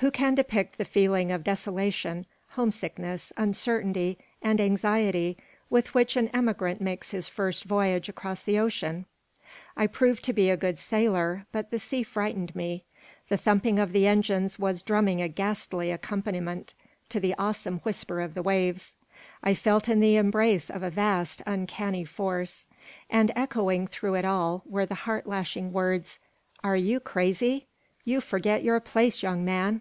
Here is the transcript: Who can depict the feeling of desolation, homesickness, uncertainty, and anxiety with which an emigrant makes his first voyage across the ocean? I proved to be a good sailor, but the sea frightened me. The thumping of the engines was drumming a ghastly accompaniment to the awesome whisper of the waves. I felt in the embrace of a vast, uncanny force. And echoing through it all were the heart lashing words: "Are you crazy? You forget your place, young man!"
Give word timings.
Who 0.00 0.12
can 0.12 0.36
depict 0.36 0.78
the 0.78 0.84
feeling 0.84 1.32
of 1.32 1.42
desolation, 1.42 2.24
homesickness, 2.50 3.32
uncertainty, 3.36 4.16
and 4.40 4.60
anxiety 4.60 5.36
with 5.70 5.92
which 5.92 6.16
an 6.16 6.28
emigrant 6.28 6.80
makes 6.80 7.10
his 7.10 7.26
first 7.26 7.64
voyage 7.64 8.08
across 8.08 8.44
the 8.44 8.60
ocean? 8.60 9.06
I 9.76 9.88
proved 9.88 10.22
to 10.26 10.32
be 10.32 10.50
a 10.50 10.56
good 10.56 10.78
sailor, 10.78 11.46
but 11.50 11.72
the 11.72 11.80
sea 11.80 12.04
frightened 12.04 12.54
me. 12.54 12.84
The 13.28 13.36
thumping 13.36 13.80
of 13.80 13.90
the 13.92 14.06
engines 14.06 14.56
was 14.56 14.84
drumming 14.84 15.20
a 15.20 15.26
ghastly 15.26 15.90
accompaniment 15.90 16.74
to 17.08 17.18
the 17.18 17.34
awesome 17.36 17.80
whisper 17.80 18.20
of 18.20 18.34
the 18.34 18.42
waves. 18.44 18.94
I 19.42 19.52
felt 19.52 19.88
in 19.88 19.98
the 19.98 20.14
embrace 20.14 20.70
of 20.70 20.84
a 20.84 20.90
vast, 20.90 21.42
uncanny 21.44 22.04
force. 22.04 22.68
And 23.10 23.32
echoing 23.34 23.88
through 23.88 24.14
it 24.14 24.24
all 24.24 24.62
were 24.64 24.86
the 24.86 24.94
heart 24.94 25.26
lashing 25.26 25.72
words: 25.72 26.20
"Are 26.62 26.76
you 26.76 27.00
crazy? 27.00 27.66
You 28.04 28.20
forget 28.20 28.62
your 28.62 28.78
place, 28.78 29.24
young 29.24 29.44
man!" 29.44 29.80